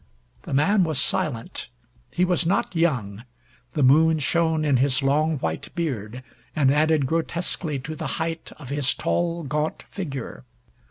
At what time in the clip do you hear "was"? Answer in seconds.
0.83-0.99, 2.25-2.43